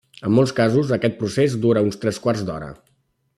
En 0.27 0.31
molts 0.37 0.53
casos, 0.59 0.93
aquest 0.97 1.19
procés 1.19 1.59
dura 1.67 1.85
uns 1.89 2.01
tres 2.05 2.21
quarts 2.25 2.45
d'hora. 2.49 2.73